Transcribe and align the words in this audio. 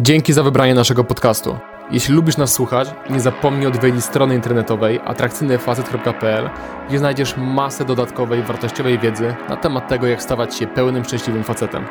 Dzięki 0.00 0.32
za 0.32 0.42
wybranie 0.42 0.74
naszego 0.74 1.04
podcastu. 1.04 1.58
Jeśli 1.90 2.14
lubisz 2.14 2.36
nas 2.36 2.52
słuchać, 2.52 2.88
nie 3.10 3.20
zapomnij 3.20 3.66
odwiedzić 3.66 4.04
strony 4.04 4.34
internetowej 4.34 5.00
atrakcyjnyfacet.pl, 5.04 6.50
gdzie 6.88 6.98
znajdziesz 6.98 7.36
masę 7.36 7.84
dodatkowej, 7.84 8.42
wartościowej 8.42 8.98
wiedzy 8.98 9.34
na 9.48 9.56
temat 9.56 9.88
tego, 9.88 10.06
jak 10.06 10.22
stawać 10.22 10.56
się 10.56 10.66
pełnym, 10.66 11.04
szczęśliwym 11.04 11.44
facetem. 11.44 11.84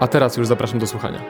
A 0.00 0.08
teraz 0.08 0.36
już 0.36 0.46
zapraszam 0.46 0.78
do 0.78 0.86
słuchania. 0.86 1.20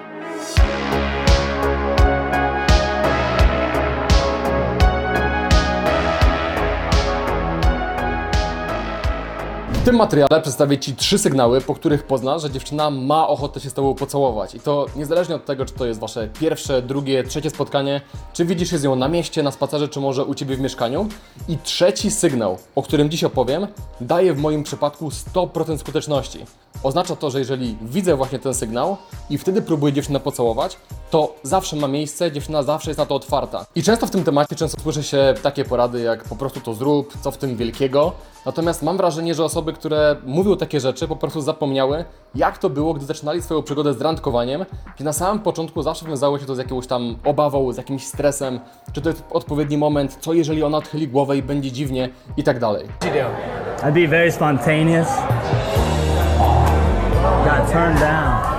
W 9.80 9.84
tym 9.84 9.96
materiale 9.96 10.42
przedstawię 10.42 10.78
Ci 10.78 10.96
trzy 10.96 11.18
sygnały, 11.18 11.60
po 11.60 11.74
których 11.74 12.02
poznasz, 12.02 12.42
że 12.42 12.50
dziewczyna 12.50 12.90
ma 12.90 13.28
ochotę 13.28 13.60
się 13.60 13.70
z 13.70 13.74
Tobą 13.74 13.94
pocałować. 13.94 14.54
I 14.54 14.60
to 14.60 14.86
niezależnie 14.96 15.34
od 15.34 15.44
tego, 15.44 15.64
czy 15.64 15.74
to 15.74 15.86
jest 15.86 16.00
Wasze 16.00 16.28
pierwsze, 16.40 16.82
drugie, 16.82 17.24
trzecie 17.24 17.50
spotkanie, 17.50 18.00
czy 18.32 18.44
widzisz 18.44 18.70
się 18.70 18.78
z 18.78 18.84
nią 18.84 18.96
na 18.96 19.08
mieście, 19.08 19.42
na 19.42 19.50
spacerze, 19.50 19.88
czy 19.88 20.00
może 20.00 20.24
u 20.24 20.34
Ciebie 20.34 20.56
w 20.56 20.60
mieszkaniu. 20.60 21.08
I 21.48 21.58
trzeci 21.58 22.10
sygnał, 22.10 22.58
o 22.74 22.82
którym 22.82 23.10
dziś 23.10 23.24
opowiem, 23.24 23.66
daje 24.00 24.34
w 24.34 24.38
moim 24.38 24.62
przypadku 24.62 25.08
100% 25.08 25.78
skuteczności. 25.78 26.44
Oznacza 26.82 27.16
to, 27.16 27.30
że 27.30 27.38
jeżeli 27.38 27.76
widzę 27.82 28.16
właśnie 28.16 28.38
ten 28.38 28.54
sygnał 28.54 28.96
i 29.30 29.38
wtedy 29.38 29.62
próbuję 29.62 29.92
dziewczynę 29.92 30.20
pocałować, 30.20 30.76
to 31.10 31.34
zawsze 31.42 31.76
ma 31.76 31.88
miejsce, 31.88 32.32
dziewczyna 32.32 32.62
zawsze 32.62 32.90
jest 32.90 32.98
na 32.98 33.06
to 33.06 33.14
otwarta. 33.14 33.66
I 33.74 33.82
często 33.82 34.06
w 34.06 34.10
tym 34.10 34.24
temacie 34.24 34.56
często 34.56 34.80
słyszy 34.82 35.02
się 35.02 35.34
takie 35.42 35.64
porady 35.64 36.00
jak 36.00 36.24
po 36.24 36.36
prostu 36.36 36.60
to 36.60 36.74
zrób, 36.74 37.14
co 37.20 37.30
w 37.30 37.36
tym 37.36 37.56
wielkiego. 37.56 38.12
Natomiast 38.46 38.82
mam 38.82 38.96
wrażenie, 38.96 39.34
że 39.34 39.44
osoby, 39.44 39.72
które 39.72 40.16
mówią 40.26 40.56
takie 40.56 40.80
rzeczy, 40.80 41.08
po 41.08 41.16
prostu 41.16 41.40
zapomniały, 41.40 42.04
jak 42.34 42.58
to 42.58 42.70
było, 42.70 42.94
gdy 42.94 43.06
zaczynali 43.06 43.42
swoją 43.42 43.62
przygodę 43.62 43.94
z 43.94 44.00
randkowaniem, 44.00 44.64
gdzie 44.94 45.04
na 45.04 45.12
samym 45.12 45.38
początku 45.42 45.82
zawsze 45.82 46.06
wiązało 46.06 46.38
się 46.38 46.46
to 46.46 46.54
z 46.54 46.58
jakąś 46.58 46.86
tam 46.86 47.16
obawą, 47.24 47.72
z 47.72 47.76
jakimś 47.76 48.06
stresem, 48.06 48.60
czy 48.92 49.00
to 49.00 49.08
jest 49.08 49.24
odpowiedni 49.30 49.78
moment, 49.78 50.18
co 50.20 50.32
jeżeli 50.32 50.62
ona 50.62 50.78
odchyli 50.78 51.08
głowę 51.08 51.36
i 51.36 51.42
będzie 51.42 51.72
dziwnie 51.72 52.08
i 52.36 52.42
tak 52.42 52.58
dalej. 52.58 52.86
I'd 53.82 53.92
be 53.92 54.08
very 54.08 54.32
spontaneous. 54.32 55.08
Got 57.44 57.72
turned 57.72 58.00
down. 58.00 58.49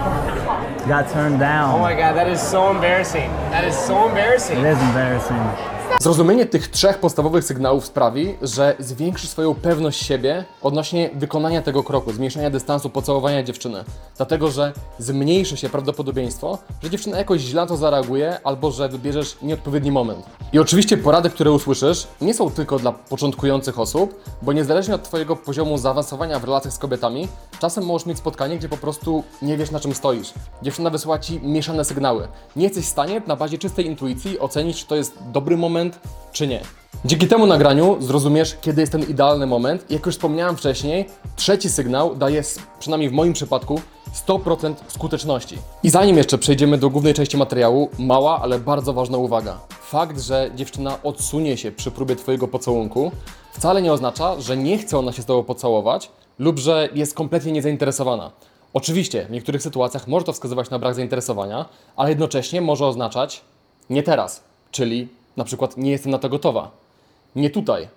Got 0.87 1.13
turned 1.13 1.39
down. 1.39 1.75
Oh 1.75 1.79
my 1.79 1.95
god, 1.95 2.15
that 2.15 2.27
is 2.33 2.41
so 2.41 2.71
embarrassing. 2.71 3.29
That 3.51 3.67
is 3.69 3.75
so 3.75 4.07
embarrassing. 4.07 4.59
It 4.59 4.65
is 4.65 4.81
embarrassing. 4.81 5.39
Zrozumienie 5.99 6.45
tych 6.45 6.67
trzech 6.67 6.97
podstawowych 6.97 7.43
sygnałów 7.43 7.85
sprawi, 7.85 8.35
że 8.41 8.75
zwiększysz 8.79 9.29
swoją 9.29 9.55
pewność 9.55 10.05
siebie 10.05 10.45
odnośnie 10.61 11.09
wykonania 11.13 11.61
tego 11.61 11.83
kroku, 11.83 12.11
zmniejszenia 12.11 12.49
dystansu, 12.49 12.89
pocałowania 12.89 13.43
dziewczyny. 13.43 13.83
Dlatego, 14.17 14.51
że 14.51 14.73
zmniejszy 14.99 15.57
się 15.57 15.69
prawdopodobieństwo, 15.69 16.57
że 16.83 16.89
dziewczyna 16.89 17.17
jakoś 17.17 17.41
źle 17.41 17.61
na 17.61 17.67
to 17.67 17.77
zareaguje 17.77 18.39
albo 18.43 18.71
że 18.71 18.89
wybierzesz 18.89 19.37
nieodpowiedni 19.41 19.91
moment. 19.91 20.25
I 20.53 20.59
oczywiście 20.59 20.97
porady, 20.97 21.29
które 21.29 21.51
usłyszysz, 21.51 22.07
nie 22.21 22.33
są 22.33 22.51
tylko 22.51 22.79
dla 22.79 22.91
początkujących 22.91 23.79
osób, 23.79 24.23
bo 24.41 24.53
niezależnie 24.53 24.95
od 24.95 25.03
Twojego 25.03 25.35
poziomu 25.35 25.77
zaawansowania 25.77 26.39
w 26.39 26.43
relacjach 26.43 26.73
z 26.73 26.77
kobietami, 26.77 27.27
czasem 27.61 27.85
możesz 27.85 28.05
mieć 28.05 28.17
spotkanie, 28.17 28.57
gdzie 28.57 28.69
po 28.69 28.77
prostu 28.77 29.23
nie 29.41 29.57
wiesz 29.57 29.71
na 29.71 29.79
czym 29.79 29.95
stoisz. 29.95 30.33
Dziewczyna 30.61 30.89
wysyła 30.89 31.19
Ci 31.19 31.39
mieszane 31.39 31.85
sygnały. 31.85 32.27
Nie 32.55 32.63
jesteś 32.63 32.85
w 32.85 32.89
stanie 32.89 33.21
na 33.27 33.35
bazie 33.35 33.57
czystej 33.57 33.85
intuicji 33.85 34.39
ocenić, 34.39 34.77
czy 34.77 34.87
to 34.87 34.95
jest 34.95 35.17
dobry 35.31 35.57
moment, 35.57 35.99
czy 36.31 36.47
nie. 36.47 36.61
Dzięki 37.05 37.27
temu 37.27 37.45
nagraniu 37.45 37.97
zrozumiesz, 37.99 38.57
kiedy 38.61 38.81
jest 38.81 38.91
ten 38.91 39.01
idealny 39.01 39.47
moment. 39.47 39.91
Jak 39.91 40.05
już 40.05 40.15
wspomniałem 40.15 40.57
wcześniej, 40.57 41.09
trzeci 41.35 41.69
sygnał 41.69 42.15
daje, 42.15 42.41
przynajmniej 42.79 43.09
w 43.09 43.13
moim 43.13 43.33
przypadku, 43.33 43.81
100% 44.27 44.73
skuteczności. 44.87 45.57
I 45.83 45.89
zanim 45.89 46.17
jeszcze 46.17 46.37
przejdziemy 46.37 46.77
do 46.77 46.89
głównej 46.89 47.13
części 47.13 47.37
materiału, 47.37 47.89
mała, 47.99 48.41
ale 48.41 48.59
bardzo 48.59 48.93
ważna 48.93 49.17
uwaga. 49.17 49.59
Fakt, 49.81 50.19
że 50.19 50.51
dziewczyna 50.55 50.97
odsunie 51.03 51.57
się 51.57 51.71
przy 51.71 51.91
próbie 51.91 52.15
Twojego 52.15 52.47
pocałunku, 52.47 53.11
wcale 53.53 53.81
nie 53.81 53.93
oznacza, 53.93 54.41
że 54.41 54.57
nie 54.57 54.77
chce 54.77 54.97
ona 54.97 55.11
się 55.11 55.21
z 55.21 55.25
Tobą 55.25 55.43
pocałować 55.43 56.11
lub 56.39 56.59
że 56.59 56.89
jest 56.93 57.13
kompletnie 57.13 57.51
niezainteresowana. 57.51 58.31
Oczywiście, 58.73 59.25
w 59.25 59.31
niektórych 59.31 59.61
sytuacjach 59.61 60.07
może 60.07 60.25
to 60.25 60.33
wskazywać 60.33 60.69
na 60.69 60.79
brak 60.79 60.95
zainteresowania, 60.95 61.65
ale 61.95 62.09
jednocześnie 62.09 62.61
może 62.61 62.85
oznaczać 62.85 63.41
nie 63.89 64.03
teraz, 64.03 64.43
czyli 64.71 65.07
na 65.37 65.43
przykład 65.43 65.77
nie 65.77 65.91
jestem 65.91 66.11
na 66.11 66.19
to 66.19 66.29
gotowa. 66.29 66.71
Nie 67.35 67.49
tutaj, 67.49 67.87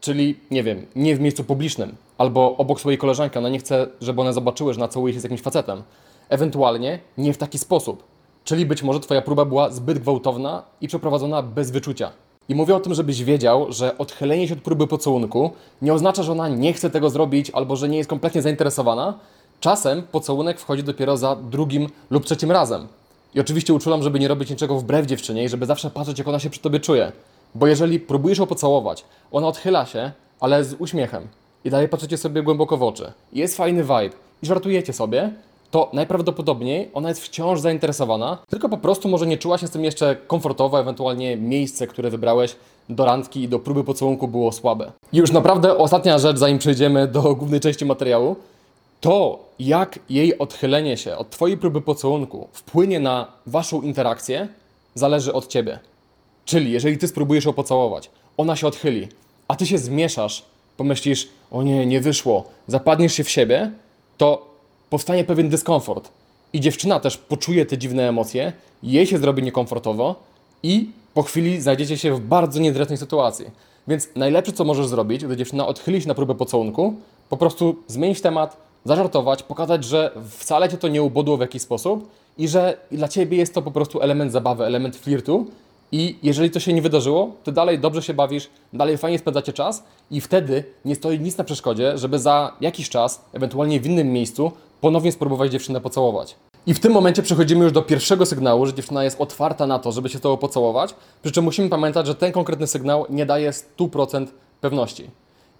czyli 0.00 0.38
nie 0.50 0.62
wiem, 0.62 0.86
nie 0.96 1.16
w 1.16 1.20
miejscu 1.20 1.44
publicznym, 1.44 1.96
albo 2.18 2.56
obok 2.56 2.80
swojej 2.80 2.98
koleżanki, 2.98 3.38
ona 3.38 3.48
nie 3.48 3.58
chce, 3.58 3.86
żeby 4.00 4.20
one 4.20 4.32
zobaczyły, 4.32 4.74
że 4.74 4.80
nacałuje 4.80 5.14
się 5.14 5.20
z 5.20 5.22
jakimś 5.22 5.42
facetem. 5.42 5.82
Ewentualnie 6.28 6.98
nie 7.18 7.32
w 7.32 7.38
taki 7.38 7.58
sposób, 7.58 8.02
czyli 8.44 8.66
być 8.66 8.82
może 8.82 9.00
Twoja 9.00 9.22
próba 9.22 9.44
była 9.44 9.70
zbyt 9.70 9.98
gwałtowna 9.98 10.62
i 10.80 10.88
przeprowadzona 10.88 11.42
bez 11.42 11.70
wyczucia. 11.70 12.12
I 12.48 12.54
mówię 12.54 12.76
o 12.76 12.80
tym, 12.80 12.94
żebyś 12.94 13.24
wiedział, 13.24 13.72
że 13.72 13.98
odchylenie 13.98 14.48
się 14.48 14.54
od 14.54 14.60
próby 14.60 14.86
pocałunku 14.86 15.50
nie 15.82 15.94
oznacza, 15.94 16.22
że 16.22 16.32
ona 16.32 16.48
nie 16.48 16.72
chce 16.72 16.90
tego 16.90 17.10
zrobić 17.10 17.50
albo 17.50 17.76
że 17.76 17.88
nie 17.88 17.98
jest 17.98 18.10
kompletnie 18.10 18.42
zainteresowana. 18.42 19.18
Czasem 19.60 20.02
pocałunek 20.02 20.60
wchodzi 20.60 20.82
dopiero 20.82 21.16
za 21.16 21.36
drugim 21.36 21.88
lub 22.10 22.24
trzecim 22.24 22.50
razem. 22.50 22.88
I 23.34 23.40
oczywiście 23.40 23.74
uczulam, 23.74 24.02
żeby 24.02 24.18
nie 24.18 24.28
robić 24.28 24.50
niczego 24.50 24.78
wbrew 24.78 25.06
dziewczynie 25.06 25.44
i 25.44 25.48
żeby 25.48 25.66
zawsze 25.66 25.90
patrzeć, 25.90 26.18
jak 26.18 26.28
ona 26.28 26.38
się 26.38 26.50
przy 26.50 26.60
tobie 26.60 26.80
czuje. 26.80 27.12
Bo 27.54 27.66
jeżeli 27.66 28.00
próbujesz 28.00 28.38
ją 28.38 28.46
pocałować, 28.46 29.04
ona 29.32 29.46
odchyla 29.46 29.86
się, 29.86 30.12
ale 30.40 30.64
z 30.64 30.74
uśmiechem 30.78 31.28
i 31.64 31.70
dalej 31.70 31.88
patrzycie 31.88 32.16
sobie 32.16 32.42
głęboko 32.42 32.76
w 32.76 32.82
oczy. 32.82 33.12
Jest 33.32 33.56
fajny 33.56 33.82
vibe 33.82 34.16
i 34.42 34.46
żartujecie 34.46 34.92
sobie, 34.92 35.32
to 35.70 35.90
najprawdopodobniej 35.92 36.90
ona 36.94 37.08
jest 37.08 37.20
wciąż 37.20 37.60
zainteresowana, 37.60 38.38
tylko 38.50 38.68
po 38.68 38.78
prostu 38.78 39.08
może 39.08 39.26
nie 39.26 39.38
czuła 39.38 39.58
się 39.58 39.66
z 39.66 39.70
tym 39.70 39.84
jeszcze 39.84 40.16
komfortowo, 40.16 40.80
ewentualnie 40.80 41.36
miejsce, 41.36 41.86
które 41.86 42.10
wybrałeś 42.10 42.56
do 42.88 43.04
randki 43.04 43.42
i 43.42 43.48
do 43.48 43.58
próby 43.58 43.84
pocałunku 43.84 44.28
było 44.28 44.52
słabe. 44.52 44.92
I 45.12 45.16
już 45.16 45.32
naprawdę 45.32 45.76
ostatnia 45.76 46.18
rzecz, 46.18 46.38
zanim 46.38 46.58
przejdziemy 46.58 47.08
do 47.08 47.34
głównej 47.34 47.60
części 47.60 47.84
materiału, 47.84 48.36
to, 49.00 49.38
jak 49.58 49.98
jej 50.10 50.38
odchylenie 50.38 50.96
się 50.96 51.16
od 51.16 51.30
Twojej 51.30 51.56
próby 51.56 51.80
pocałunku 51.80 52.48
wpłynie 52.52 53.00
na 53.00 53.26
Waszą 53.46 53.82
interakcję, 53.82 54.48
zależy 54.94 55.32
od 55.32 55.46
Ciebie. 55.46 55.78
Czyli 56.44 56.72
jeżeli 56.72 56.98
Ty 56.98 57.08
spróbujesz 57.08 57.44
ją 57.44 57.52
pocałować, 57.52 58.10
ona 58.36 58.56
się 58.56 58.66
odchyli, 58.66 59.08
a 59.48 59.56
Ty 59.56 59.66
się 59.66 59.78
zmieszasz, 59.78 60.44
pomyślisz, 60.76 61.28
o 61.50 61.62
nie, 61.62 61.86
nie 61.86 62.00
wyszło, 62.00 62.44
zapadniesz 62.66 63.12
się 63.12 63.24
w 63.24 63.30
siebie, 63.30 63.70
to 64.18 64.47
powstanie 64.90 65.24
pewien 65.24 65.48
dyskomfort. 65.48 66.10
I 66.52 66.60
dziewczyna 66.60 67.00
też 67.00 67.16
poczuje 67.16 67.66
te 67.66 67.78
dziwne 67.78 68.08
emocje, 68.08 68.52
jej 68.82 69.06
się 69.06 69.18
zrobi 69.18 69.42
niekomfortowo 69.42 70.14
i 70.62 70.90
po 71.14 71.22
chwili 71.22 71.60
znajdziecie 71.60 71.98
się 71.98 72.14
w 72.14 72.20
bardzo 72.20 72.60
niezręcznej 72.60 72.98
sytuacji. 72.98 73.46
Więc 73.88 74.08
najlepsze, 74.16 74.52
co 74.52 74.64
możesz 74.64 74.86
zrobić, 74.86 75.24
gdy 75.24 75.36
dziewczyna 75.36 75.66
odchyli 75.66 76.02
się 76.02 76.08
na 76.08 76.14
próbę 76.14 76.34
pocałunku, 76.34 76.94
po 77.28 77.36
prostu 77.36 77.76
zmienić 77.86 78.20
temat, 78.20 78.56
zażartować, 78.84 79.42
pokazać, 79.42 79.84
że 79.84 80.10
wcale 80.30 80.68
cię 80.68 80.76
to 80.76 80.88
nie 80.88 81.02
ubodło 81.02 81.36
w 81.36 81.40
jakiś 81.40 81.62
sposób 81.62 82.08
i 82.38 82.48
że 82.48 82.78
dla 82.92 83.08
ciebie 83.08 83.36
jest 83.36 83.54
to 83.54 83.62
po 83.62 83.70
prostu 83.70 84.00
element 84.00 84.32
zabawy, 84.32 84.64
element 84.64 84.96
flirtu. 84.96 85.46
I 85.92 86.16
jeżeli 86.22 86.50
to 86.50 86.60
się 86.60 86.72
nie 86.72 86.82
wydarzyło, 86.82 87.32
to 87.44 87.52
dalej 87.52 87.78
dobrze 87.78 88.02
się 88.02 88.14
bawisz, 88.14 88.48
dalej 88.72 88.98
fajnie 88.98 89.18
spędzacie 89.18 89.52
czas 89.52 89.84
i 90.10 90.20
wtedy 90.20 90.64
nie 90.84 90.94
stoi 90.94 91.20
nic 91.20 91.38
na 91.38 91.44
przeszkodzie, 91.44 91.98
żeby 91.98 92.18
za 92.18 92.52
jakiś 92.60 92.88
czas, 92.88 93.24
ewentualnie 93.32 93.80
w 93.80 93.86
innym 93.86 94.12
miejscu, 94.12 94.52
ponownie 94.80 95.12
spróbować 95.12 95.52
dziewczynę 95.52 95.80
pocałować. 95.80 96.36
I 96.66 96.74
w 96.74 96.80
tym 96.80 96.92
momencie 96.92 97.22
przechodzimy 97.22 97.64
już 97.64 97.72
do 97.72 97.82
pierwszego 97.82 98.26
sygnału, 98.26 98.66
że 98.66 98.74
dziewczyna 98.74 99.04
jest 99.04 99.20
otwarta 99.20 99.66
na 99.66 99.78
to, 99.78 99.92
żeby 99.92 100.08
się 100.08 100.18
z 100.18 100.20
tobą 100.20 100.36
pocałować. 100.36 100.94
Przy 101.22 101.32
czym 101.32 101.44
musimy 101.44 101.68
pamiętać, 101.68 102.06
że 102.06 102.14
ten 102.14 102.32
konkretny 102.32 102.66
sygnał 102.66 103.06
nie 103.10 103.26
daje 103.26 103.50
100% 103.50 104.26
pewności. 104.60 105.10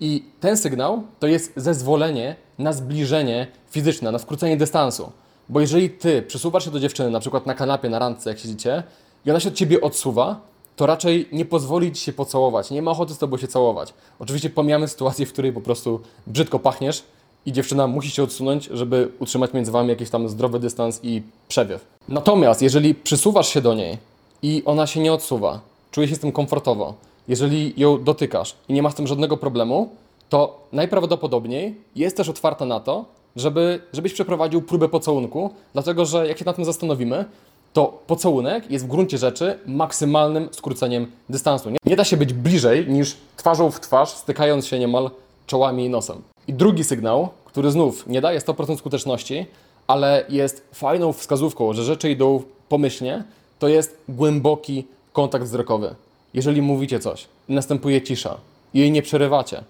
I 0.01 0.25
ten 0.41 0.57
sygnał 0.57 1.03
to 1.19 1.27
jest 1.27 1.53
zezwolenie 1.57 2.37
na 2.59 2.73
zbliżenie 2.73 3.47
fizyczne, 3.71 4.13
na 4.13 4.19
skrócenie 4.19 4.57
dystansu. 4.57 5.13
Bo 5.49 5.61
jeżeli 5.61 5.91
ty 5.91 6.23
przysuwasz 6.23 6.65
się 6.65 6.71
do 6.71 6.81
dziewczyny, 6.81 7.11
na 7.11 7.21
przykład 7.21 7.47
na 7.47 7.55
kanapie, 7.55 7.89
na 7.89 7.99
randce, 7.99 8.31
jak 8.31 8.39
siedzicie, 8.39 8.83
i 9.27 9.31
ona 9.31 9.41
się 9.41 9.49
od 9.49 9.55
ciebie 9.55 9.81
odsuwa, 9.81 10.41
to 10.77 10.87
raczej 10.87 11.29
nie 11.33 11.45
pozwoli 11.45 11.93
ci 11.93 12.03
się 12.05 12.13
pocałować, 12.13 12.71
nie 12.71 12.83
ma 12.83 12.91
ochoty 12.91 13.15
z 13.15 13.19
tobą 13.19 13.37
się 13.37 13.49
całować. 13.49 13.95
Oczywiście 14.19 14.51
pomijamy 14.51 14.89
sytuację, 14.89 15.27
w 15.27 15.33
której 15.33 15.53
po 15.53 15.61
prostu 15.61 16.01
brzydko 16.27 16.59
pachniesz 16.59 17.05
i 17.47 17.53
dziewczyna 17.53 17.87
musi 17.87 18.11
się 18.11 18.23
odsunąć, 18.23 18.65
żeby 18.65 19.09
utrzymać 19.19 19.53
między 19.53 19.73
wami 19.73 19.89
jakiś 19.89 20.11
tam 20.11 20.29
zdrowy 20.29 20.59
dystans 20.59 21.01
i 21.03 21.23
przewiew. 21.49 21.85
Natomiast 22.09 22.63
jeżeli 22.63 22.95
przysuwasz 22.95 23.49
się 23.49 23.61
do 23.61 23.75
niej 23.75 23.99
i 24.43 24.63
ona 24.65 24.87
się 24.87 25.01
nie 25.01 25.13
odsuwa, 25.13 25.61
czuje 25.91 26.09
się 26.09 26.15
z 26.15 26.19
tym 26.19 26.33
komfortowo, 26.33 26.95
jeżeli 27.29 27.75
ją 27.77 28.05
dotykasz 28.05 28.55
i 28.69 28.73
nie 28.73 28.83
ma 28.83 28.91
z 28.91 28.95
tym 28.95 29.07
żadnego 29.07 29.37
problemu, 29.37 29.89
to 30.29 30.61
najprawdopodobniej 30.73 31.75
jest 31.97 32.17
też 32.17 32.29
otwarta 32.29 32.65
na 32.65 32.81
to, 32.81 33.05
żeby, 33.37 33.81
żebyś 33.93 34.13
przeprowadził 34.13 34.63
próbę 34.63 34.89
pocałunku, 34.89 35.51
dlatego 35.73 36.07
że 36.07 36.29
jak 36.29 36.39
się 36.39 36.45
nad 36.45 36.57
tym 36.57 36.65
zastanowimy, 36.65 37.25
to 37.73 37.99
pocałunek 38.07 38.71
jest 38.71 38.85
w 38.85 38.89
gruncie 38.89 39.19
rzeczy 39.19 39.59
maksymalnym 39.67 40.49
skróceniem 40.53 41.07
dystansu. 41.29 41.71
Nie, 41.71 41.77
nie 41.85 41.97
da 41.97 42.05
się 42.05 42.17
być 42.17 42.33
bliżej 42.33 42.89
niż 42.89 43.17
twarzą 43.37 43.71
w 43.71 43.81
twarz, 43.81 44.09
stykając 44.09 44.67
się 44.67 44.79
niemal 44.79 45.11
czołami 45.47 45.85
i 45.85 45.89
nosem. 45.89 46.23
I 46.49 46.53
drugi 46.53 46.85
sygnał, 46.85 47.29
który 47.45 47.71
znów 47.71 48.07
nie 48.07 48.21
daje 48.21 48.41
100% 48.41 48.77
skuteczności, 48.77 49.47
ale 49.87 50.25
jest 50.29 50.69
fajną 50.75 51.13
wskazówką, 51.13 51.73
że 51.73 51.85
rzeczy 51.85 52.11
idą 52.11 52.43
pomyślnie, 52.69 53.25
to 53.59 53.69
jest 53.69 53.99
głęboki 54.09 54.87
kontakt 55.13 55.45
wzrokowy. 55.45 55.95
Jeżeli 56.35 56.63
mówicie 56.63 57.01
coś 57.01 57.29
następuje 57.49 58.03
cisza. 58.03 58.37
Jej 58.75 58.91
nie 58.93 59.03
przerywacie. 59.03 59.63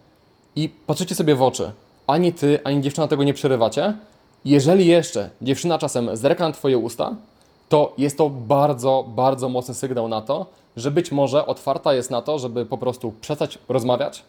I 0.57 0.69
patrzycie 0.87 1.15
sobie 1.15 1.35
w 1.35 1.43
oczy, 1.43 1.73
ani 2.07 2.33
ty, 2.33 2.59
ani 2.65 2.81
dziewczyna 2.83 3.09
tego 3.09 3.25
nie 3.25 3.35
przerywacie, 3.35 3.95
jeżeli 4.45 4.87
jeszcze 4.87 5.31
dziewczyna 5.43 5.79
czasem 5.79 6.17
zerka 6.17 6.49
na 6.49 6.55
twoje 6.55 6.79
usta, 6.79 7.17
to 7.69 7.95
jest 7.99 8.19
to 8.19 8.31
bardzo, 8.31 9.05
bardzo 9.09 9.49
mocny 9.49 9.75
sygnał 9.75 10.09
na 10.09 10.21
to, 10.21 10.47
że 10.77 10.91
być 10.91 11.13
może 11.13 11.47
otwarta 11.47 11.95
jest 11.95 12.11
na 12.11 12.23
to, 12.23 12.39
żeby 12.39 12.67
po 12.67 12.79
prostu 12.79 13.13
przestać 13.21 13.59
rozmawiać 13.69 14.23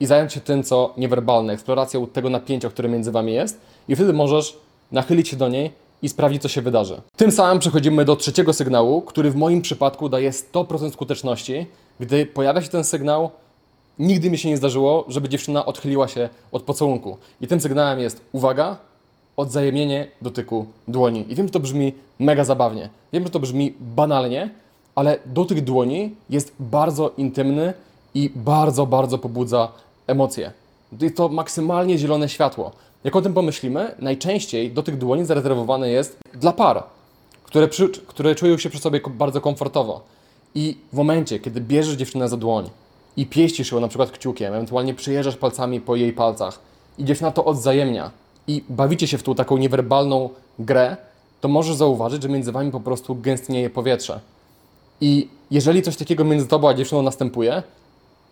i 0.00 0.06
zająć 0.06 0.32
się 0.32 0.40
tym, 0.40 0.62
co 0.62 0.94
niewerbalne, 0.96 1.52
eksploracją 1.52 2.06
tego 2.06 2.30
napięcia, 2.30 2.68
które 2.68 2.88
między 2.88 3.12
wami 3.12 3.32
jest, 3.32 3.60
i 3.88 3.96
wtedy 3.96 4.12
możesz 4.12 4.56
nachylić 4.92 5.28
się 5.28 5.36
do 5.36 5.48
niej 5.48 5.70
i 6.02 6.08
sprawdzić, 6.08 6.42
co 6.42 6.48
się 6.48 6.62
wydarzy. 6.62 7.00
Tym 7.16 7.32
samym 7.32 7.58
przechodzimy 7.58 8.04
do 8.04 8.16
trzeciego 8.16 8.52
sygnału, 8.52 9.00
który 9.02 9.30
w 9.30 9.36
moim 9.36 9.62
przypadku 9.62 10.08
daje 10.08 10.30
100% 10.30 10.92
skuteczności. 10.92 11.66
Gdy 12.00 12.26
pojawia 12.26 12.62
się 12.62 12.68
ten 12.68 12.84
sygnał, 12.84 13.30
nigdy 13.98 14.30
mi 14.30 14.38
się 14.38 14.48
nie 14.48 14.56
zdarzyło, 14.56 15.04
żeby 15.08 15.28
dziewczyna 15.28 15.66
odchyliła 15.66 16.08
się 16.08 16.28
od 16.52 16.62
pocałunku. 16.62 17.16
I 17.40 17.46
tym 17.46 17.60
sygnałem 17.60 17.98
jest 18.00 18.20
uwaga, 18.32 18.76
odzajemnienie 19.36 20.08
dotyku 20.22 20.66
dłoni. 20.88 21.32
I 21.32 21.34
wiem, 21.34 21.46
że 21.46 21.52
to 21.52 21.60
brzmi 21.60 21.92
mega 22.18 22.44
zabawnie. 22.44 22.88
Wiem, 23.12 23.24
że 23.24 23.30
to 23.30 23.40
brzmi 23.40 23.74
banalnie, 23.80 24.50
ale 24.94 25.18
dotyk 25.26 25.60
dłoni 25.60 26.14
jest 26.30 26.52
bardzo 26.60 27.12
intymny 27.16 27.74
i 28.14 28.30
bardzo, 28.34 28.86
bardzo 28.86 29.18
pobudza 29.18 29.68
emocje. 30.10 30.52
Jest 31.00 31.16
to 31.16 31.28
maksymalnie 31.28 31.98
zielone 31.98 32.28
światło. 32.28 32.72
Jak 33.04 33.16
o 33.16 33.22
tym 33.22 33.34
pomyślimy, 33.34 33.94
najczęściej 33.98 34.72
dotyk 34.72 34.96
dłoni 34.96 35.24
zarezerwowany 35.24 35.90
jest 35.90 36.18
dla 36.34 36.52
par, 36.52 36.82
które, 37.44 37.68
przy, 37.68 37.88
które 37.88 38.34
czują 38.34 38.58
się 38.58 38.70
przy 38.70 38.78
sobie 38.78 39.00
bardzo 39.10 39.40
komfortowo. 39.40 40.00
I 40.54 40.76
w 40.92 40.96
momencie, 40.96 41.38
kiedy 41.38 41.60
bierzesz 41.60 41.96
dziewczynę 41.96 42.28
za 42.28 42.36
dłoń 42.36 42.70
i 43.16 43.26
pieścisz 43.26 43.72
ją 43.72 43.80
na 43.80 43.88
przykład 43.88 44.10
kciukiem, 44.10 44.54
ewentualnie 44.54 44.94
przyjeżdżasz 44.94 45.36
palcami 45.36 45.80
po 45.80 45.96
jej 45.96 46.12
palcach 46.12 46.58
i 46.98 47.04
dziewczyna 47.04 47.30
to 47.30 47.44
odzajemnia 47.44 48.10
i 48.46 48.64
bawicie 48.68 49.06
się 49.06 49.18
w 49.18 49.22
tą 49.22 49.34
taką 49.34 49.56
niewerbalną 49.56 50.30
grę, 50.58 50.96
to 51.40 51.48
możesz 51.48 51.76
zauważyć, 51.76 52.22
że 52.22 52.28
między 52.28 52.52
wami 52.52 52.70
po 52.70 52.80
prostu 52.80 53.14
gęstnieje 53.14 53.70
powietrze. 53.70 54.20
I 55.00 55.28
jeżeli 55.50 55.82
coś 55.82 55.96
takiego 55.96 56.24
między 56.24 56.46
tobą 56.46 56.68
a 56.68 56.74
dziewczyną 56.74 57.02
następuje, 57.02 57.62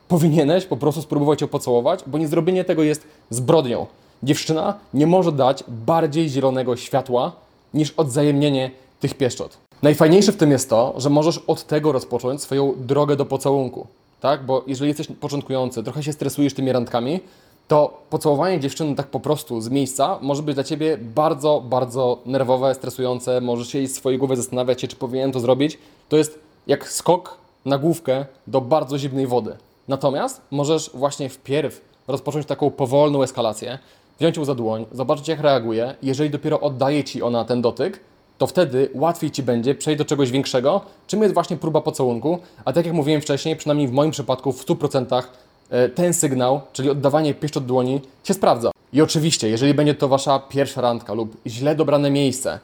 powinieneś 0.09 0.67
po 0.67 0.77
prostu 0.77 1.03
spróbować 1.03 1.41
ją 1.41 1.49
pocałować, 1.49 2.01
bo 2.07 2.19
niezrobienie 2.19 2.65
tego 2.65 2.83
jest 2.83 3.07
zbrodnią. 3.31 3.87
Dziewczyna 4.23 4.75
nie 4.95 5.07
może 5.07 5.33
dać 5.33 5.65
bardziej 5.69 6.29
zielonego 6.29 6.77
światła 6.77 7.33
niż 7.75 7.95
odzajemnienie 7.97 8.71
tych 9.01 9.15
pieszczot. 9.15 9.59
Najfajniejsze 9.83 10.33
w 10.33 10.37
tym 10.37 10.51
jest 10.51 10.71
to, 10.71 10.95
że 10.97 11.11
możesz 11.11 11.39
od 11.39 11.65
tego 11.65 11.93
rozpocząć 11.93 12.43
swoją 12.43 12.75
drogę 12.77 13.17
do 13.17 13.25
pocałunku. 13.25 13.87
Tak? 14.21 14.47
Bo 14.47 14.65
jeżeli 14.67 14.89
jesteś 14.89 15.07
początkujący, 15.21 15.83
trochę 15.83 16.03
się 16.03 16.13
stresujesz 16.13 16.55
tymi 16.55 16.73
randkami, 16.73 17.21
to 17.69 18.03
pocałowanie 18.11 18.61
dziewczyny 18.61 18.95
tak 18.95 19.07
po 19.07 19.21
prostu 19.21 19.61
z 19.61 19.69
miejsca 19.69 20.19
może 20.23 20.43
być 20.43 20.55
dla 20.55 20.65
ciebie 20.65 20.99
bardzo, 20.99 21.63
bardzo 21.69 22.19
nerwowe, 22.27 22.75
stresujące. 22.75 23.41
Możesz 23.41 23.69
się 23.69 23.83
w 23.83 23.91
swojej 23.91 24.19
głowie 24.19 24.37
zastanawiać 24.37 24.81
się, 24.81 24.89
czy 24.89 24.97
powinienem 24.97 25.33
to 25.33 25.41
zrobić. 25.41 25.79
To 26.09 26.17
jest 26.17 26.39
jak 26.67 26.89
skok 26.89 27.37
na 27.65 27.79
główkę 27.79 28.27
do 28.47 28.61
bardzo 28.61 28.99
zimnej 28.99 29.27
wody. 29.27 29.57
Natomiast 29.89 30.41
możesz 30.51 30.91
właśnie 30.95 31.29
wpierw 31.29 31.81
rozpocząć 32.09 32.47
taką 32.47 32.71
powolną 32.71 33.23
eskalację, 33.23 33.79
wziąć 34.19 34.37
ją 34.37 34.45
za 34.45 34.55
dłoń, 34.55 34.87
zobaczyć 34.93 35.29
jak 35.29 35.41
reaguje. 35.41 35.95
Jeżeli 36.03 36.31
dopiero 36.31 36.61
oddaje 36.61 37.05
ci 37.05 37.23
ona 37.23 37.45
ten 37.45 37.63
dotyk, 37.63 38.01
to 38.39 38.47
wtedy 38.47 38.91
łatwiej 38.95 39.31
ci 39.31 39.43
będzie 39.43 39.75
przejść 39.75 39.99
do 39.99 40.05
czegoś 40.05 40.31
większego, 40.31 40.81
czym 41.07 41.23
jest 41.23 41.35
właśnie 41.35 41.57
próba 41.57 41.81
pocałunku. 41.81 42.39
A 42.65 42.73
tak 42.73 42.87
jak 42.87 42.95
mówiłem 42.95 43.21
wcześniej, 43.21 43.57
przynajmniej 43.57 43.89
w 43.89 43.93
moim 43.93 44.11
przypadku 44.11 44.53
w 44.53 44.67
100% 44.67 45.23
e, 45.71 45.89
ten 45.89 46.15
sygnał, 46.15 46.61
czyli 46.73 46.91
oddawanie 46.91 47.35
pieszczot 47.35 47.67
dłoni, 47.67 48.01
się 48.25 48.35
sprawdza. 48.35 48.71
I 48.93 49.03
oczywiście, 49.03 49.49
jeżeli 49.49 49.75
będzie 49.75 49.95
to 49.95 50.09
wasza 50.09 50.39
pierwsza 50.39 50.81
randka 50.81 51.15
lub 51.15 51.37
źle 51.47 51.75
dobrane 51.75 52.11
miejsce, 52.11 52.59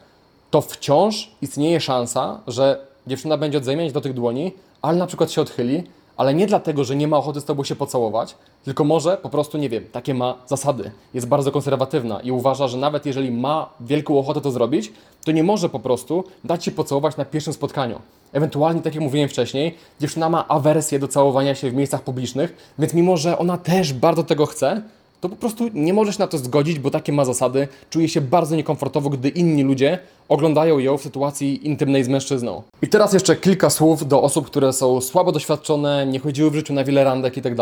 to 0.50 0.60
wciąż 0.60 1.30
istnieje 1.42 1.80
szansa, 1.80 2.40
że 2.46 2.86
dziewczyna 3.06 3.36
będzie 3.36 3.58
odzajmiać 3.58 3.92
do 3.92 4.00
tych 4.00 4.14
dłoni, 4.14 4.52
ale 4.82 4.98
na 4.98 5.06
przykład 5.06 5.30
się 5.30 5.40
odchyli, 5.40 5.82
ale 6.16 6.34
nie 6.34 6.46
dlatego, 6.46 6.84
że 6.84 6.96
nie 6.96 7.08
ma 7.08 7.16
ochoty 7.16 7.40
z 7.40 7.44
tobą 7.44 7.64
się 7.64 7.76
pocałować, 7.76 8.36
tylko 8.64 8.84
może 8.84 9.16
po 9.16 9.28
prostu, 9.28 9.58
nie 9.58 9.68
wiem, 9.68 9.84
takie 9.92 10.14
ma 10.14 10.34
zasady. 10.46 10.90
Jest 11.14 11.28
bardzo 11.28 11.52
konserwatywna 11.52 12.20
i 12.20 12.30
uważa, 12.30 12.68
że 12.68 12.78
nawet 12.78 13.06
jeżeli 13.06 13.30
ma 13.30 13.70
wielką 13.80 14.18
ochotę 14.18 14.40
to 14.40 14.50
zrobić, 14.50 14.92
to 15.24 15.32
nie 15.32 15.44
może 15.44 15.68
po 15.68 15.80
prostu 15.80 16.24
dać 16.44 16.64
się 16.64 16.70
pocałować 16.70 17.16
na 17.16 17.24
pierwszym 17.24 17.52
spotkaniu. 17.52 18.00
Ewentualnie, 18.32 18.82
tak 18.82 18.94
jak 18.94 19.04
mówiłem 19.04 19.28
wcześniej, 19.28 19.74
dziewczyna 20.00 20.28
ma 20.28 20.48
awersję 20.48 20.98
do 20.98 21.08
całowania 21.08 21.54
się 21.54 21.70
w 21.70 21.74
miejscach 21.74 22.02
publicznych, 22.02 22.74
więc 22.78 22.94
mimo, 22.94 23.16
że 23.16 23.38
ona 23.38 23.58
też 23.58 23.92
bardzo 23.92 24.24
tego 24.24 24.46
chce, 24.46 24.82
to 25.24 25.28
po 25.28 25.36
prostu 25.36 25.68
nie 25.74 25.92
możesz 25.92 26.18
na 26.18 26.26
to 26.26 26.38
zgodzić, 26.38 26.78
bo 26.78 26.90
takie 26.90 27.12
ma 27.12 27.24
zasady. 27.24 27.68
Czuje 27.90 28.08
się 28.08 28.20
bardzo 28.20 28.56
niekomfortowo, 28.56 29.10
gdy 29.10 29.28
inni 29.28 29.62
ludzie 29.62 29.98
oglądają 30.28 30.78
ją 30.78 30.98
w 30.98 31.02
sytuacji 31.02 31.66
intymnej 31.66 32.04
z 32.04 32.08
mężczyzną. 32.08 32.62
I 32.82 32.88
teraz 32.88 33.12
jeszcze 33.12 33.36
kilka 33.36 33.70
słów 33.70 34.08
do 34.08 34.22
osób, 34.22 34.46
które 34.46 34.72
są 34.72 35.00
słabo 35.00 35.32
doświadczone, 35.32 36.06
nie 36.06 36.18
chodziły 36.18 36.50
w 36.50 36.54
życiu 36.54 36.72
na 36.72 36.84
wiele 36.84 37.04
randek 37.04 37.36
i 37.36 37.42
tak. 37.42 37.52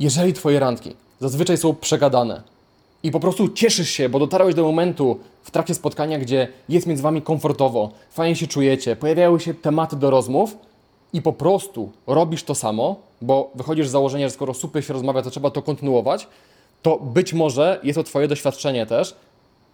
Jeżeli 0.00 0.32
twoje 0.32 0.60
randki 0.60 0.94
zazwyczaj 1.20 1.56
są 1.56 1.74
przegadane 1.74 2.42
i 3.02 3.10
po 3.10 3.20
prostu 3.20 3.48
cieszysz 3.48 3.90
się, 3.90 4.08
bo 4.08 4.18
dotarłeś 4.18 4.54
do 4.54 4.62
momentu 4.62 5.18
w 5.42 5.50
trakcie 5.50 5.74
spotkania, 5.74 6.18
gdzie 6.18 6.48
jest 6.68 6.86
między 6.86 7.02
wami 7.02 7.22
komfortowo, 7.22 7.90
fajnie 8.10 8.36
się 8.36 8.46
czujecie, 8.46 8.96
pojawiają 8.96 9.38
się 9.38 9.54
tematy 9.54 9.96
do 9.96 10.10
rozmów, 10.10 10.56
i 11.12 11.22
po 11.22 11.32
prostu 11.32 11.90
robisz 12.06 12.42
to 12.42 12.54
samo, 12.54 12.96
bo 13.22 13.50
wychodzisz 13.54 13.88
z 13.88 13.90
założenia, 13.90 14.28
że 14.28 14.34
skoro 14.34 14.54
super 14.54 14.84
się 14.84 14.92
rozmawia, 14.92 15.22
to 15.22 15.30
trzeba 15.30 15.50
to 15.50 15.62
kontynuować, 15.62 16.26
to 16.82 16.96
być 16.96 17.32
może 17.32 17.80
jest 17.82 17.96
to 17.96 18.04
Twoje 18.04 18.28
doświadczenie 18.28 18.86
też, 18.86 19.16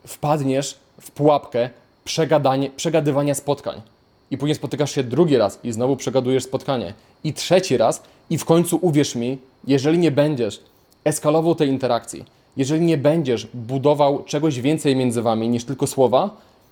wpadniesz 0.06 0.78
w 1.00 1.10
pułapkę 1.10 1.70
przegadanie, 2.04 2.70
przegadywania 2.70 3.34
spotkań. 3.34 3.82
I 4.30 4.38
później 4.38 4.54
spotykasz 4.54 4.94
się 4.94 5.04
drugi 5.04 5.36
raz 5.36 5.58
i 5.64 5.72
znowu 5.72 5.96
przegadujesz 5.96 6.44
spotkanie. 6.44 6.94
I 7.24 7.32
trzeci 7.32 7.76
raz 7.76 8.02
i 8.30 8.38
w 8.38 8.44
końcu 8.44 8.78
uwierz 8.82 9.14
mi, 9.14 9.38
jeżeli 9.66 9.98
nie 9.98 10.10
będziesz 10.10 10.60
eskalował 11.04 11.54
tej 11.54 11.68
interakcji, 11.68 12.24
jeżeli 12.56 12.80
nie 12.84 12.98
będziesz 12.98 13.46
budował 13.54 14.24
czegoś 14.24 14.60
więcej 14.60 14.96
między 14.96 15.22
Wami 15.22 15.48
niż 15.48 15.64
tylko 15.64 15.86
słowa, 15.86 16.30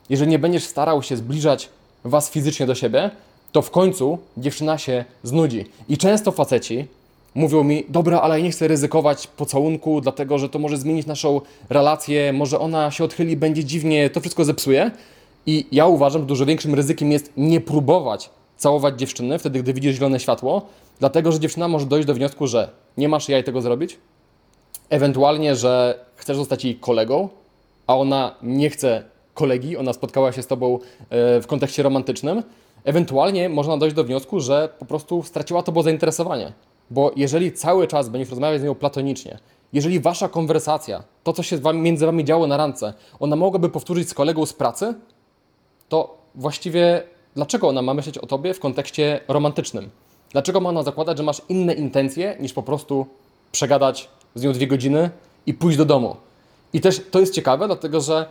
jeżeli 0.09 0.31
nie 0.31 0.39
będziesz 0.39 0.65
starał 0.65 1.03
się 1.03 1.17
zbliżać 1.17 1.69
Was 2.05 2.31
fizycznie 2.31 2.67
do 2.67 2.75
siebie, 2.75 3.11
to 3.53 3.63
w 3.63 3.71
końcu 3.71 4.19
dziewczyna 4.37 4.79
się 4.79 5.05
znudzi. 5.23 5.65
I 5.89 5.99
często 5.99 6.33
faceci 6.33 6.87
mówią 7.35 7.65
mi, 7.65 7.85
dobra, 7.89 8.21
ale 8.21 8.39
ja 8.39 8.45
nie 8.45 8.51
chcę 8.51 8.69
ryzykować 8.69 9.27
pocałunku, 9.27 10.01
dlatego 10.01 10.39
że 10.39 10.49
to 10.49 10.59
może 10.59 10.77
zmienić 10.77 11.07
naszą 11.07 11.41
relację, 11.71 12.33
może 12.33 12.59
ona 12.59 12.91
się 12.91 13.05
odchyli, 13.05 13.37
będzie 13.37 13.65
dziwnie, 13.65 14.11
to 14.11 14.21
wszystko 14.21 14.45
zepsuje. 14.45 14.91
I 15.47 15.67
ja 15.73 15.87
uważam, 15.87 16.23
że 16.23 16.27
dużo 16.27 16.47
większym 16.47 16.75
ryzykiem 16.75 17.13
jest 17.13 17.33
nie 17.37 17.61
próbować 17.61 18.31
całować 18.57 18.99
dziewczyny 18.99 19.39
wtedy, 19.39 19.63
gdy 19.63 19.75
widzisz 19.75 19.97
zielone 19.97 20.21
światło, 20.21 20.63
dlatego 21.01 21.33
że 21.33 21.41
dziewczyna 21.41 21.69
może 21.69 21.87
dojść 21.87 22.07
do 22.07 22.15
wniosku, 22.15 22.47
że 22.47 22.69
nie 22.97 23.09
masz 23.09 23.29
jaj 23.29 23.45
tego 23.45 23.61
zrobić, 23.61 23.99
ewentualnie, 24.91 25.57
że 25.57 25.99
chcesz 26.17 26.37
zostać 26.37 26.65
jej 26.65 26.77
kolegą, 26.77 27.29
a 27.87 27.97
ona 27.97 28.35
nie 28.43 28.71
chce 28.71 29.05
kolegi, 29.35 29.77
ona 29.77 29.93
spotkała 29.93 30.33
się 30.33 30.43
z 30.43 30.47
tobą 30.47 30.79
e, 31.11 31.41
w 31.41 31.47
kontekście 31.47 31.83
romantycznym, 31.83 32.43
ewentualnie 32.85 33.49
można 33.49 33.77
dojść 33.77 33.97
do 33.97 34.05
wniosku, 34.05 34.41
że 34.41 34.69
po 34.79 34.85
prostu 34.85 35.23
straciła 35.23 35.63
to 35.63 35.83
zainteresowanie. 35.83 36.53
Bo 36.95 37.13
jeżeli 37.17 37.53
cały 37.53 37.87
czas 37.87 38.09
będziesz 38.09 38.31
rozmawiać 38.31 38.61
z 38.61 38.65
nią 38.65 38.75
platonicznie, 38.75 39.39
jeżeli 39.73 40.01
wasza 40.01 40.29
konwersacja, 40.29 41.03
to 41.25 41.33
co 41.33 41.43
się 41.43 41.59
między 41.75 42.07
wami 42.07 42.25
działo 42.25 42.47
na 42.47 42.57
randce, 42.57 42.95
ona 43.21 43.37
mogłaby 43.37 43.69
powtórzyć 43.69 44.09
z 44.09 44.15
kolegą 44.15 44.47
z 44.47 44.53
pracy, 44.53 44.95
to 45.89 46.19
właściwie 46.35 47.03
dlaczego 47.35 47.69
ona 47.69 47.83
ma 47.83 47.95
myśleć 47.95 48.19
o 48.19 48.27
tobie 48.27 48.55
w 48.55 48.61
kontekście 48.61 49.21
romantycznym? 49.29 49.91
Dlaczego 50.33 50.61
ma 50.61 50.69
ona 50.69 50.83
zakładać, 50.83 51.19
że 51.19 51.23
masz 51.23 51.43
inne 51.49 51.75
intencje 51.75 52.37
niż 52.41 52.53
po 52.53 52.63
prostu 52.63 53.07
przegadać 53.53 54.09
z 54.35 54.43
nią 54.43 54.53
dwie 54.53 54.67
godziny 54.67 55.11
i 55.47 55.55
pójść 55.55 55.79
do 55.79 55.85
domu? 55.85 56.17
I 56.73 56.81
też 56.81 57.03
to 57.11 57.21
jest 57.21 57.35
ciekawe, 57.35 57.67
dlatego 57.67 58.01
że 58.01 58.27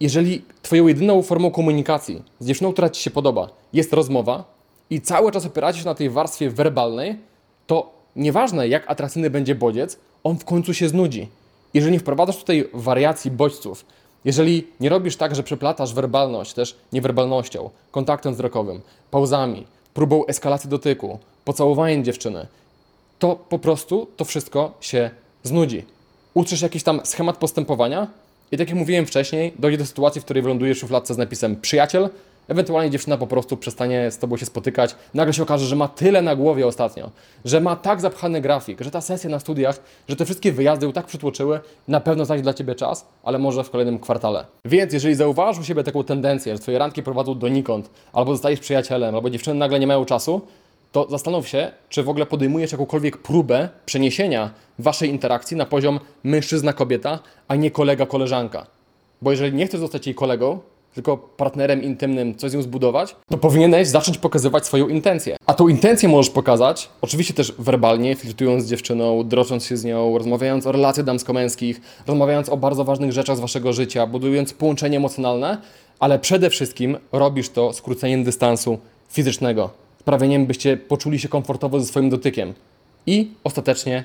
jeżeli 0.00 0.42
twoją 0.62 0.86
jedyną 0.86 1.22
formą 1.22 1.50
komunikacji 1.50 2.22
z 2.38 2.46
dziewczyną, 2.46 2.72
która 2.72 2.90
ci 2.90 3.02
się 3.02 3.10
podoba, 3.10 3.48
jest 3.72 3.92
rozmowa 3.92 4.44
i 4.90 5.00
cały 5.00 5.32
czas 5.32 5.46
opieracie 5.46 5.78
się 5.78 5.84
na 5.84 5.94
tej 5.94 6.10
warstwie 6.10 6.50
werbalnej, 6.50 7.18
to 7.66 7.93
nieważne 8.16 8.68
jak 8.68 8.90
atrakcyjny 8.90 9.30
będzie 9.30 9.54
bodziec, 9.54 9.98
on 10.24 10.38
w 10.38 10.44
końcu 10.44 10.74
się 10.74 10.88
znudzi. 10.88 11.28
Jeżeli 11.74 11.92
nie 11.92 12.00
wprowadzasz 12.00 12.36
tutaj 12.36 12.68
wariacji 12.74 13.30
bodźców, 13.30 13.84
jeżeli 14.24 14.66
nie 14.80 14.88
robisz 14.88 15.16
tak, 15.16 15.34
że 15.34 15.42
przeplatasz 15.42 15.94
werbalność 15.94 16.54
też 16.54 16.76
niewerbalnością, 16.92 17.70
kontaktem 17.90 18.34
wzrokowym, 18.34 18.80
pauzami, 19.10 19.66
próbą 19.94 20.26
eskalacji 20.26 20.70
dotyku, 20.70 21.18
pocałowaniem 21.44 22.04
dziewczyny, 22.04 22.46
to 23.18 23.36
po 23.36 23.58
prostu 23.58 24.06
to 24.16 24.24
wszystko 24.24 24.72
się 24.80 25.10
znudzi. 25.42 25.84
Utrzesz 26.34 26.62
jakiś 26.62 26.82
tam 26.82 27.00
schemat 27.04 27.36
postępowania 27.36 28.06
i 28.52 28.58
tak 28.58 28.68
jak 28.68 28.78
mówiłem 28.78 29.06
wcześniej, 29.06 29.52
dojdzie 29.58 29.78
do 29.78 29.86
sytuacji, 29.86 30.20
w 30.20 30.24
której 30.24 30.42
wylądujesz 30.42 30.78
w 30.78 30.80
szufladce 30.80 31.14
z 31.14 31.18
napisem 31.18 31.60
przyjaciel 31.60 32.08
Ewentualnie 32.48 32.90
dziewczyna 32.90 33.16
po 33.16 33.26
prostu 33.26 33.56
przestanie 33.56 34.10
z 34.10 34.18
tobą 34.18 34.36
się 34.36 34.46
spotykać. 34.46 34.96
Nagle 35.14 35.32
się 35.34 35.42
okaże, 35.42 35.66
że 35.66 35.76
ma 35.76 35.88
tyle 35.88 36.22
na 36.22 36.36
głowie 36.36 36.66
ostatnio, 36.66 37.10
że 37.44 37.60
ma 37.60 37.76
tak 37.76 38.00
zapchany 38.00 38.40
grafik, 38.40 38.80
że 38.80 38.90
ta 38.90 39.00
sesja 39.00 39.30
na 39.30 39.40
studiach, 39.40 39.80
że 40.08 40.16
te 40.16 40.24
wszystkie 40.24 40.52
wyjazdy 40.52 40.86
ją 40.86 40.92
tak 40.92 41.06
przytłoczyły, 41.06 41.60
na 41.88 42.00
pewno 42.00 42.24
znajdzie 42.24 42.42
dla 42.42 42.54
ciebie 42.54 42.74
czas, 42.74 43.06
ale 43.22 43.38
może 43.38 43.64
w 43.64 43.70
kolejnym 43.70 43.98
kwartale. 43.98 44.44
Więc 44.64 44.92
jeżeli 44.92 45.14
zauważysz 45.14 45.60
u 45.60 45.64
siebie 45.64 45.84
taką 45.84 46.04
tendencję, 46.04 46.52
że 46.52 46.58
twoje 46.58 46.78
randki 46.78 47.02
prowadzą 47.02 47.34
donikąd, 47.38 47.90
albo 48.12 48.32
zostajesz 48.32 48.60
przyjacielem, 48.60 49.14
albo 49.14 49.30
dziewczyny 49.30 49.58
nagle 49.58 49.80
nie 49.80 49.86
mają 49.86 50.04
czasu, 50.04 50.40
to 50.92 51.06
zastanów 51.10 51.48
się, 51.48 51.72
czy 51.88 52.02
w 52.02 52.08
ogóle 52.08 52.26
podejmujesz 52.26 52.72
jakąkolwiek 52.72 53.16
próbę 53.18 53.68
przeniesienia 53.86 54.50
waszej 54.78 55.10
interakcji 55.10 55.56
na 55.56 55.66
poziom 55.66 56.00
mężczyzna-kobieta, 56.24 57.18
a 57.48 57.56
nie 57.56 57.70
kolega-koleżanka. 57.70 58.66
Bo 59.22 59.30
jeżeli 59.30 59.56
nie 59.56 59.66
chcesz 59.66 59.80
zostać 59.80 60.06
jej 60.06 60.14
kolegą, 60.14 60.58
tylko 60.94 61.16
partnerem 61.16 61.82
intymnym, 61.82 62.34
coś 62.34 62.50
z 62.50 62.54
nią 62.54 62.62
zbudować, 62.62 63.16
to 63.28 63.38
powinieneś 63.38 63.88
zacząć 63.88 64.18
pokazywać 64.18 64.66
swoją 64.66 64.88
intencję. 64.88 65.36
A 65.46 65.54
tą 65.54 65.68
intencję 65.68 66.08
możesz 66.08 66.32
pokazać, 66.32 66.88
oczywiście 67.00 67.34
też 67.34 67.54
werbalnie, 67.58 68.16
flirtując 68.16 68.64
z 68.64 68.70
dziewczyną, 68.70 69.24
drocząc 69.24 69.66
się 69.66 69.76
z 69.76 69.84
nią, 69.84 70.18
rozmawiając 70.18 70.66
o 70.66 70.72
relacjach 70.72 71.06
damsko-męskich, 71.06 71.80
rozmawiając 72.06 72.48
o 72.48 72.56
bardzo 72.56 72.84
ważnych 72.84 73.12
rzeczach 73.12 73.36
z 73.36 73.40
waszego 73.40 73.72
życia, 73.72 74.06
budując 74.06 74.52
połączenie 74.52 74.96
emocjonalne, 74.96 75.58
ale 75.98 76.18
przede 76.18 76.50
wszystkim 76.50 76.98
robisz 77.12 77.48
to 77.48 77.72
skróceniem 77.72 78.24
dystansu 78.24 78.78
fizycznego, 79.08 79.70
sprawieniem, 80.00 80.46
byście 80.46 80.76
poczuli 80.76 81.18
się 81.18 81.28
komfortowo 81.28 81.80
ze 81.80 81.86
swoim 81.86 82.10
dotykiem. 82.10 82.54
I 83.06 83.30
ostatecznie 83.44 84.04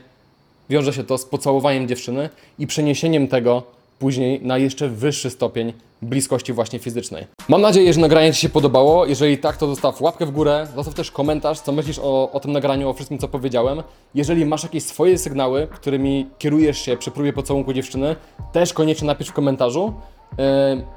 wiąże 0.70 0.94
się 0.94 1.04
to 1.04 1.18
z 1.18 1.26
pocałowaniem 1.26 1.88
dziewczyny 1.88 2.30
i 2.60 2.68
przeniesieniem 2.68 3.28
tego 3.28 3.64
później 4.00 4.42
na 4.42 4.58
jeszcze 4.58 4.90
wyższy 4.90 5.30
stopień 5.30 5.74
bliskości 6.02 6.54
właśnie 6.54 6.80
fizycznej. 6.80 7.28
Mam 7.48 7.62
nadzieję, 7.62 7.94
że 7.94 8.02
nagranie 8.02 8.34
Ci 8.34 8.42
się 8.42 8.50
podobało. 8.50 9.06
Jeżeli 9.06 9.38
tak, 9.38 9.58
to 9.58 9.68
zostaw 9.68 10.02
łapkę 10.02 10.26
w 10.26 10.32
górę, 10.32 10.68
zostaw 10.76 10.94
też 10.94 11.12
komentarz, 11.12 11.60
co 11.60 11.72
myślisz 11.72 12.00
o, 12.00 12.32
o 12.32 12.40
tym 12.40 12.52
nagraniu, 12.52 12.90
o 12.90 12.94
wszystkim, 12.94 13.18
co 13.18 13.28
powiedziałem. 13.28 13.84
Jeżeli 14.16 14.46
masz 14.46 14.64
jakieś 14.64 14.84
swoje 14.84 15.18
sygnały, 15.18 15.68
którymi 15.68 16.28
kierujesz 16.38 16.82
się 16.82 16.98
przy 16.98 17.12
próbie 17.12 17.34
pocałunku 17.34 17.74
dziewczyny, 17.74 18.16
też 18.52 18.74
koniecznie 18.74 19.08
napisz 19.08 19.28
w 19.28 19.34
komentarzu. 19.34 19.94
Yy, 20.38 20.46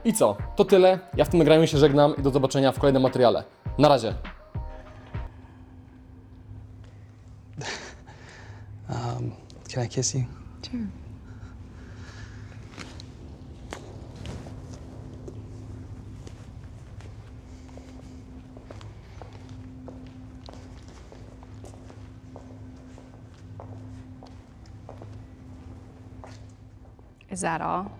I 0.04 0.12
co? 0.12 0.36
To 0.56 0.64
tyle. 0.64 0.98
Ja 1.16 1.24
w 1.24 1.28
tym 1.28 1.38
nagraniu 1.38 1.66
się 1.66 1.78
żegnam 1.78 2.16
i 2.16 2.22
do 2.22 2.30
zobaczenia 2.30 2.72
w 2.72 2.78
kolejnym 2.78 3.02
materiale. 3.02 3.44
Na 3.78 3.88
razie. 3.88 4.14
Can 9.68 9.84
I 9.84 9.88
kiss 9.88 10.14
you? 10.14 10.24
Sure. 10.62 10.86
That 27.42 27.60
all? 27.60 27.92